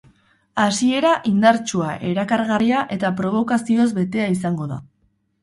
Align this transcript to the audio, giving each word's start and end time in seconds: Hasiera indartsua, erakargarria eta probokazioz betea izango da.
Hasiera 0.61 1.11
indartsua, 1.31 1.89
erakargarria 2.13 2.81
eta 2.97 3.13
probokazioz 3.21 3.87
betea 4.01 4.29
izango 4.39 4.69
da. 4.75 4.81